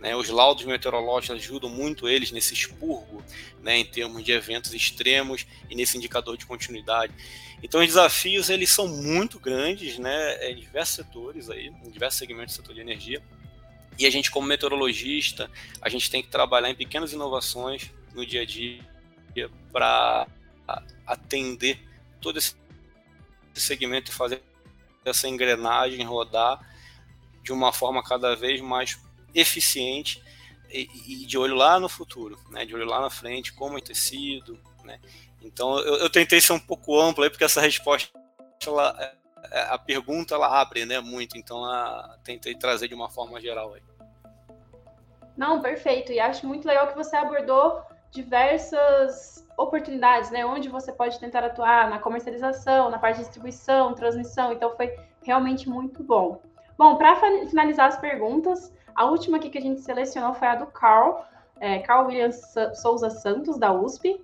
[0.00, 3.22] né, os laudos meteorológicos ajudam muito eles nesse expurgo,
[3.62, 7.12] né, em termos de eventos extremos e nesse indicador de continuidade.
[7.62, 12.54] Então, os desafios eles são muito grandes, né, em diversos setores aí, em diversos segmentos
[12.54, 13.22] do setor de energia.
[13.98, 18.42] E a gente, como meteorologista, a gente tem que trabalhar em pequenas inovações no dia
[18.42, 18.80] a dia
[19.72, 20.26] para
[21.06, 21.78] atender
[22.20, 22.54] todo esse
[23.54, 24.42] segmento e fazer
[25.04, 26.60] essa engrenagem rodar
[27.42, 28.98] de uma forma cada vez mais
[29.38, 30.22] eficiente
[30.70, 32.64] e, e, de olho lá no futuro, né?
[32.64, 34.98] De olho lá na frente, como é tecido, né?
[35.42, 38.10] Então eu, eu tentei ser um pouco amplo aí porque essa resposta,
[38.66, 39.14] ela,
[39.50, 41.00] é, a pergunta ela abre, né?
[41.00, 43.82] Muito, então a, tentei trazer de uma forma geral aí.
[45.36, 46.12] Não, perfeito.
[46.12, 50.44] E acho muito legal que você abordou diversas oportunidades, né?
[50.44, 54.52] Onde você pode tentar atuar na comercialização, na parte de distribuição, transmissão.
[54.52, 56.40] Então foi realmente muito bom.
[56.78, 57.16] Bom, para
[57.48, 61.24] finalizar as perguntas, a última aqui que a gente selecionou foi a do Carl,
[61.60, 62.30] é, Carl William
[62.74, 64.20] Souza Santos, da USP.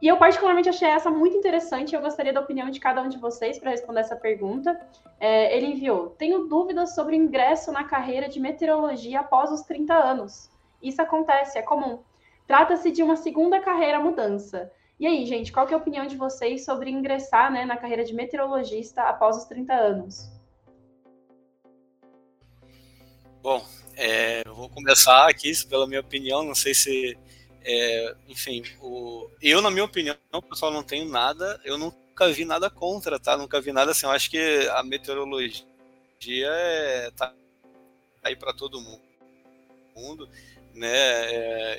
[0.00, 1.94] E eu particularmente achei essa muito interessante.
[1.94, 4.78] Eu gostaria da opinião de cada um de vocês para responder essa pergunta.
[5.20, 9.94] É, ele enviou: Tenho dúvidas sobre o ingresso na carreira de meteorologia após os 30
[9.94, 10.50] anos.
[10.82, 12.00] Isso acontece, é comum.
[12.46, 14.70] Trata-se de uma segunda carreira mudança.
[14.98, 18.14] E aí, gente, qual é a opinião de vocês sobre ingressar né, na carreira de
[18.14, 20.35] meteorologista após os 30 anos?
[23.46, 27.16] Bom, é, eu vou começar aqui pela minha opinião, não sei se,
[27.62, 30.16] é, enfim, o, eu na minha opinião,
[30.50, 33.36] pessoal, não tenho nada, eu nunca vi nada contra, tá?
[33.36, 34.04] Nunca vi nada assim.
[34.04, 35.64] Eu acho que a meteorologia
[36.24, 37.32] é, tá
[38.24, 38.80] aí para todo
[39.94, 40.28] mundo.
[40.74, 41.75] Né?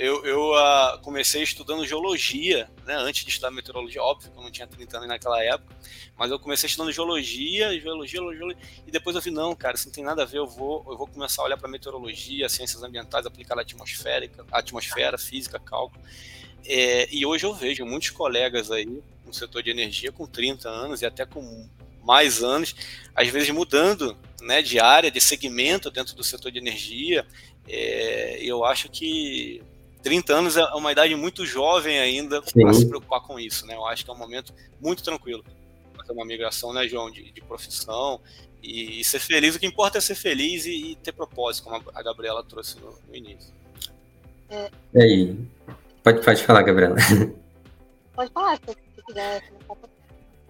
[1.18, 2.96] Comecei estudando geologia, né?
[2.96, 5.76] antes de estudar meteorologia, óbvio que eu não tinha 30 anos naquela época,
[6.16, 9.94] mas eu comecei estudando geologia, geologia, geologia, e depois eu vi, não, cara, isso não
[9.94, 13.26] tem nada a ver, eu vou, eu vou começar a olhar para meteorologia, ciências ambientais
[13.26, 16.00] aplicada à atmosférica, atmosfera, física, cálculo.
[16.64, 21.02] É, e hoje eu vejo muitos colegas aí no setor de energia com 30 anos
[21.02, 21.68] e até com
[22.04, 22.76] mais anos,
[23.16, 27.26] às vezes mudando né, de área, de segmento dentro do setor de energia,
[27.68, 29.64] é, eu acho que
[30.04, 33.76] 30 anos é uma idade muito jovem ainda para se preocupar com isso, né?
[33.76, 35.44] Eu acho que é um momento muito tranquilo
[36.08, 38.20] fazer uma migração, né, João, de, de profissão
[38.64, 39.56] e, e, ser feliz.
[39.56, 42.96] O que importa é ser feliz e, e ter propósito, como a Gabriela trouxe no,
[43.08, 43.54] no início.
[44.50, 44.70] É.
[44.94, 45.38] E aí?
[46.02, 46.96] Pode, pode falar, Gabriela.
[48.16, 49.44] Pode falar, se quiser.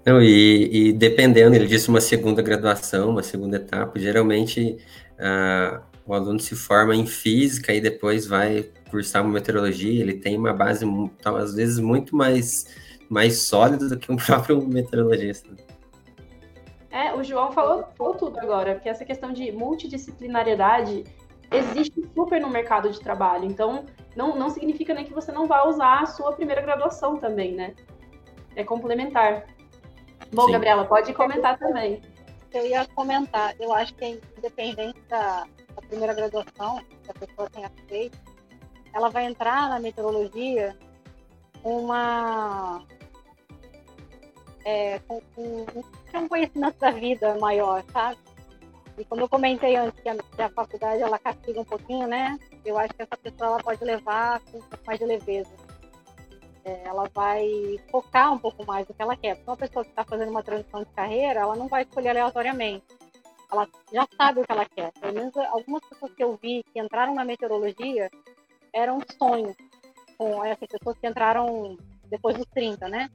[0.06, 4.78] Não, e, e, dependendo, ele disse uma segunda graduação, uma segunda etapa, geralmente
[5.20, 10.38] uh, o aluno se forma em física e depois vai cursar uma meteorologia, ele tem
[10.38, 12.68] uma base, então, às vezes, muito mais,
[13.10, 15.50] mais sólida do que um próprio meteorologista.
[16.90, 21.04] É, o João falou, falou tudo agora, que essa questão de multidisciplinariedade
[21.52, 23.46] existe super no mercado de trabalho.
[23.46, 27.54] Então, não, não significa nem que você não vá usar a sua primeira graduação também,
[27.54, 27.76] né?
[28.56, 29.46] É complementar.
[30.34, 30.54] Bom, Sim.
[30.54, 32.02] Gabriela, pode comentar também.
[32.54, 35.46] Eu ia comentar, eu acho que independente da,
[35.76, 38.18] a primeira graduação que a pessoa tenha feito,
[38.94, 40.78] ela vai entrar na meteorologia
[41.64, 42.84] uma
[44.66, 45.66] é, com, com,
[46.14, 48.18] um conhecimento da vida maior, sabe?
[48.98, 52.38] E como eu comentei antes que a, que a, faculdade ela castiga um pouquinho, né?
[52.66, 55.52] Eu acho que essa pessoa ela pode levar com mais leveza.
[56.66, 57.48] É, ela vai
[57.92, 59.36] focar um pouco mais no que ela quer.
[59.36, 62.84] Porque uma pessoa que está fazendo uma transição de carreira, ela não vai escolher aleatoriamente
[63.52, 64.92] ela já sabe o que ela quer.
[64.94, 68.10] Pelo menos algumas pessoas que eu vi que entraram na meteorologia
[68.78, 69.56] eram um sonho
[70.18, 71.78] com essas pessoas que entraram
[72.10, 73.10] depois dos 30, né?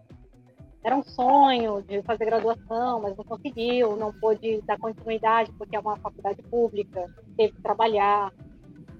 [0.84, 5.80] Era um sonho de fazer graduação, mas não conseguiu, não pôde dar continuidade porque é
[5.80, 8.32] uma faculdade pública, teve que trabalhar.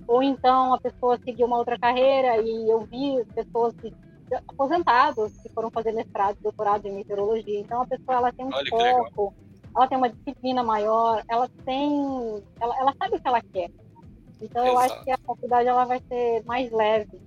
[0.07, 3.93] Ou então a pessoa seguiu uma outra carreira e eu vi pessoas que,
[4.49, 7.61] aposentados que foram fazer mestrado, doutorado em meteorologia.
[7.61, 9.35] Então a pessoa ela tem um Olha foco
[9.75, 13.71] ela tem uma disciplina maior, ela tem, ela, ela sabe o que ela quer.
[14.43, 14.77] Então Exato.
[14.77, 17.21] eu acho que a faculdade ela vai ser mais leve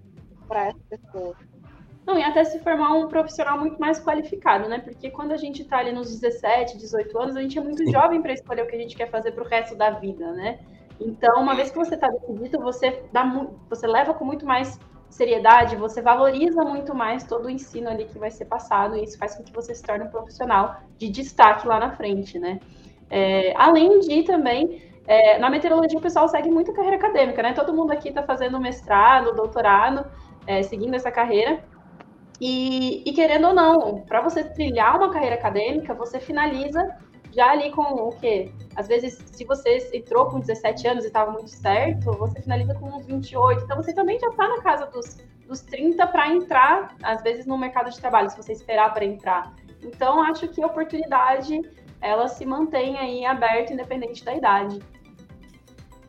[0.47, 1.37] para essas pessoas.
[2.05, 4.77] Não, e até se formar um profissional muito mais qualificado, né?
[4.79, 7.91] Porque quando a gente está ali nos 17, 18 anos, a gente é muito Sim.
[7.91, 10.59] jovem para escolher o que a gente quer fazer para o resto da vida, né?
[10.99, 13.25] Então, uma vez que você está decidido, você dá
[13.67, 18.19] você leva com muito mais seriedade, você valoriza muito mais todo o ensino ali que
[18.19, 21.67] vai ser passado, e isso faz com que você se torne um profissional de destaque
[21.67, 22.59] lá na frente, né?
[23.09, 27.53] É, além de também, é, na meteorologia o pessoal segue muito a carreira acadêmica, né?
[27.53, 30.05] Todo mundo aqui está fazendo mestrado, doutorado,
[30.47, 31.63] é, seguindo essa carreira.
[32.41, 36.97] E, e querendo ou não, para você trilhar uma carreira acadêmica, você finaliza
[37.31, 38.51] já ali com o quê?
[38.75, 42.87] Às vezes, se você entrou com 17 anos e estava muito certo, você finaliza com
[42.87, 43.63] uns 28.
[43.63, 47.57] Então, você também já está na casa dos, dos 30 para entrar, às vezes, no
[47.57, 49.53] mercado de trabalho, se você esperar para entrar.
[49.83, 51.61] Então, acho que a oportunidade,
[52.01, 54.79] ela se mantém aí aberta, independente da idade.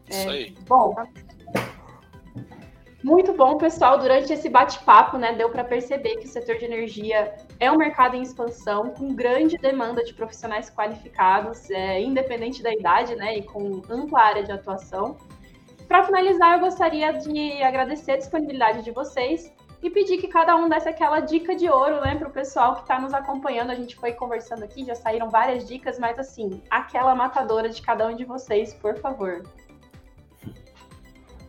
[0.09, 0.55] Isso é, aí.
[0.67, 0.95] Bom,
[3.07, 3.99] muito bom, pessoal.
[3.99, 8.17] Durante esse bate-papo, né, deu para perceber que o setor de energia é um mercado
[8.17, 13.81] em expansão, com grande demanda de profissionais qualificados, é, independente da idade, né, e com
[13.89, 15.17] ampla área de atuação.
[15.87, 20.69] Para finalizar, eu gostaria de agradecer a disponibilidade de vocês e pedir que cada um
[20.69, 23.71] desse aquela dica de ouro, né, para o pessoal que está nos acompanhando.
[23.71, 28.09] A gente foi conversando aqui, já saíram várias dicas, mas assim, aquela matadora de cada
[28.09, 29.45] um de vocês, por favor.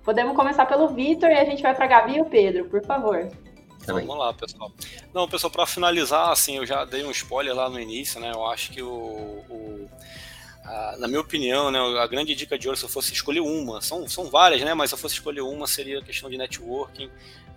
[0.07, 2.81] Podemos começar pelo Vitor e a gente vai para a Gabi e o Pedro, por
[2.85, 3.29] favor.
[3.85, 4.71] Vamos lá, pessoal.
[5.13, 8.31] Não, pessoal, para finalizar, assim, eu já dei um spoiler lá no início, né?
[8.33, 9.89] Eu acho que o, o
[10.63, 13.81] a, na minha opinião, né, a grande dica de ouro, se eu fosse escolher uma,
[13.81, 14.73] são, são várias, né?
[14.73, 17.11] Mas se eu fosse escolher uma, seria a questão de networking,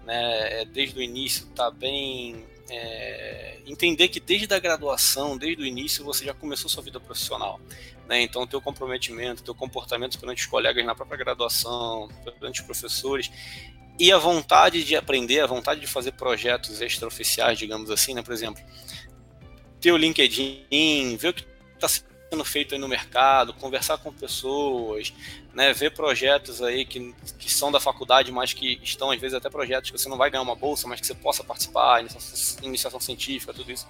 [0.05, 0.63] né?
[0.63, 6.05] É, desde o início, tá bem é, entender que desde a graduação, desde o início,
[6.05, 7.61] você já começou sua vida profissional.
[8.11, 8.23] Né?
[8.23, 12.09] Então, teu comprometimento, teu comportamento perante os colegas na própria graduação,
[12.41, 13.31] perante os professores,
[14.01, 18.21] e a vontade de aprender, a vontade de fazer projetos extraoficiais, digamos assim, né?
[18.21, 18.61] Por exemplo,
[19.81, 25.13] ter o LinkedIn, ver o que está sendo feito aí no mercado, conversar com pessoas,
[25.55, 29.49] né, ver projetos aí que, que são da faculdade, mas que estão às vezes até
[29.49, 33.01] projetos que você não vai ganhar uma bolsa, mas que você possa participar, iniciação, iniciação
[33.01, 33.87] científica, tudo isso.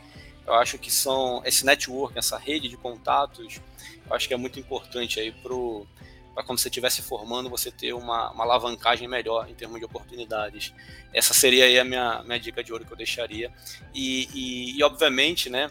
[0.47, 3.61] Eu acho que são esse network, essa rede de contatos,
[4.09, 5.86] eu acho que é muito importante aí pro
[6.34, 9.84] para quando você estiver se formando você ter uma, uma, alavancagem melhor em termos de
[9.84, 10.72] oportunidades.
[11.12, 13.53] Essa seria aí a minha, minha dica de ouro que eu deixaria.
[13.93, 15.70] E, e, e obviamente, né,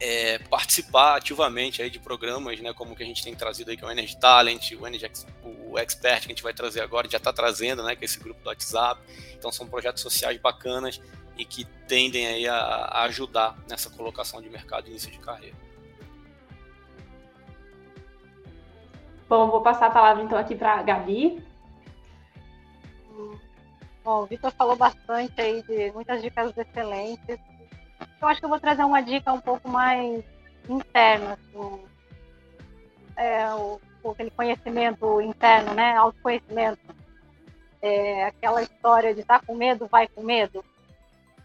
[0.00, 3.84] é, participar ativamente aí de programas, né, como que a gente tem trazido aí, que
[3.84, 5.10] é o Energy Talent, o Energy
[5.42, 8.18] o Expert que a gente vai trazer agora, já está trazendo, né, que é esse
[8.18, 9.00] grupo do WhatsApp.
[9.34, 11.00] Então são projetos sociais bacanas
[11.38, 15.56] e que tendem aí a, a ajudar nessa colocação de mercado e início de carreira.
[19.28, 21.42] Bom, vou passar a palavra então aqui para a Gabi.
[24.02, 27.38] Bom, o Vitor falou bastante aí de muitas dicas excelentes.
[28.20, 30.24] Eu acho que eu vou trazer uma dica um pouco mais
[30.68, 31.84] interna, assim,
[33.16, 33.80] é, o,
[34.10, 35.94] aquele conhecimento interno, né?
[35.96, 36.80] Autoconhecimento.
[37.82, 40.64] É, aquela história de estar tá com medo, vai com medo.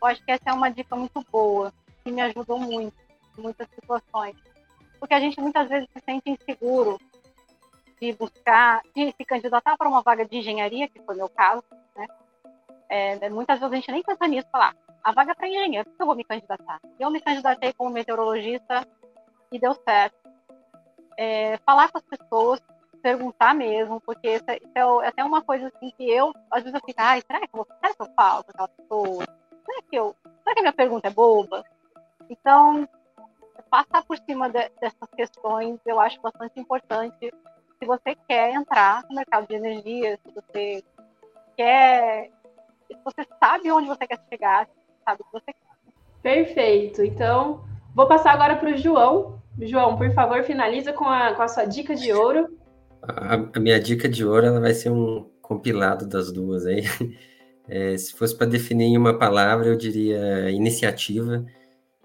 [0.04, 1.74] Eu acho que essa é uma dica muito boa,
[2.04, 2.93] que me ajudou muito
[3.38, 4.36] em muitas situações.
[4.99, 6.99] Porque a gente muitas vezes se sente inseguro
[8.01, 11.64] de buscar, de se candidatar para uma vaga de engenharia, que foi meu caso,
[11.95, 12.06] né?
[12.89, 15.95] É, muitas vezes a gente nem pensa nisso, falar, a vaga é para engenheiro, por
[15.95, 16.82] que eu vou me candidatar?
[16.99, 18.86] Eu me candidatei como meteorologista
[19.54, 20.18] e deu certo.
[21.18, 22.62] É, falar com as pessoas,
[23.01, 27.22] perguntar mesmo, porque é, até uma coisa assim que eu, às vezes eu fico, ai,
[27.26, 29.42] será que eu, será que eu falo com aquela pessoa?
[29.66, 31.64] Será que, eu, será que a minha pergunta é boba?
[32.30, 32.88] Então,
[33.70, 37.32] passar por cima de, dessas questões eu acho bastante importante
[37.84, 40.84] se você quer entrar no mercado de energia, se você
[41.57, 42.30] quer,
[42.88, 44.70] se você sabe onde você quer chegar,
[45.03, 45.64] sabe o que você quer.
[46.22, 47.03] Perfeito.
[47.03, 49.41] Então, vou passar agora para o João.
[49.59, 52.57] João, por favor, finaliza com a, com a sua dica de ouro.
[53.01, 56.84] A, a minha dica de ouro ela vai ser um compilado das duas aí.
[57.68, 61.45] É, se fosse para definir em uma palavra, eu diria iniciativa.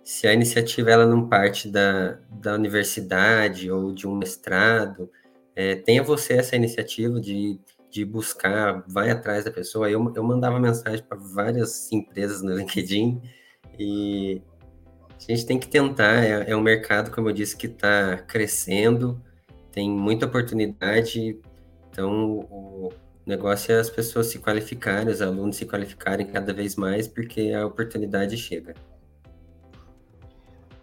[0.03, 5.11] Se a iniciativa ela não parte da, da universidade ou de um mestrado,
[5.55, 7.59] é, tenha você essa iniciativa de,
[7.91, 9.91] de buscar, vai atrás da pessoa.
[9.91, 13.21] Eu, eu mandava mensagem para várias empresas no LinkedIn
[13.79, 14.41] e
[15.29, 16.25] a gente tem que tentar.
[16.25, 19.21] É, é um mercado, como eu disse, que está crescendo,
[19.73, 21.39] tem muita oportunidade.
[21.91, 22.93] Então,
[23.29, 27.53] o negócio é as pessoas se qualificarem, os alunos se qualificarem cada vez mais, porque
[27.53, 28.75] a oportunidade chega.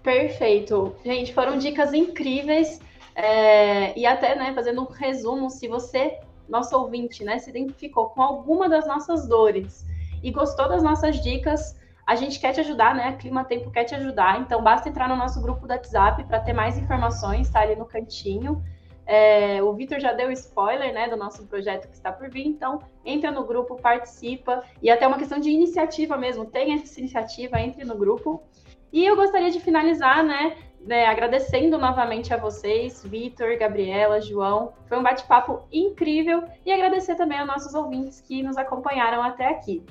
[0.04, 0.96] Perfeito.
[1.04, 2.80] Gente, foram dicas incríveis.
[3.16, 8.22] É, e até, né, fazendo um resumo, se você, nosso ouvinte, né, se identificou com
[8.22, 9.84] alguma das nossas dores
[10.22, 11.76] e gostou das nossas dicas,
[12.06, 13.06] a gente quer te ajudar, né?
[13.06, 14.40] A Clima Tempo quer te ajudar.
[14.40, 17.86] Então, basta entrar no nosso grupo do WhatsApp para ter mais informações, tá ali no
[17.86, 18.64] cantinho.
[19.06, 22.48] É, o Vitor já deu spoiler, né, do nosso projeto que está por vir.
[22.48, 24.64] Então, entra no grupo, participa.
[24.82, 26.46] E até uma questão de iniciativa mesmo.
[26.46, 28.44] Tenha essa iniciativa, entre no grupo.
[28.92, 34.74] E eu gostaria de finalizar, né, né, agradecendo novamente a vocês, Vitor, Gabriela, João.
[34.88, 39.84] Foi um bate-papo incrível e agradecer também aos nossos ouvintes que nos acompanharam até aqui.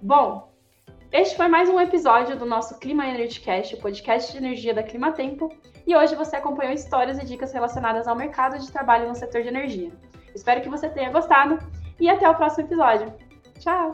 [0.00, 0.48] Bom,
[1.10, 4.82] este foi mais um episódio do nosso Clima Energy Cast, o podcast de energia da
[4.82, 5.50] Clima Tempo,
[5.88, 9.48] e hoje você acompanhou histórias e dicas relacionadas ao mercado de trabalho no setor de
[9.48, 9.90] energia.
[10.34, 11.58] Espero que você tenha gostado
[11.98, 13.10] e até o próximo episódio.
[13.58, 13.92] Tchau!